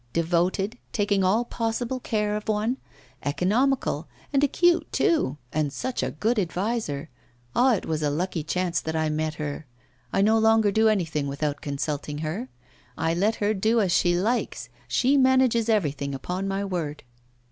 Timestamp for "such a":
5.71-6.09